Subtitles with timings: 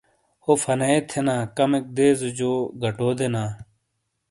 [0.43, 2.51] ہو، فنائے تھینا کمیک دیزو جو
[2.81, 3.43] گَٹو دینا۔